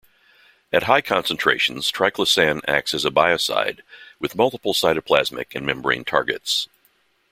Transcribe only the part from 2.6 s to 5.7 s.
acts as a biocide with multiple cytoplasmic and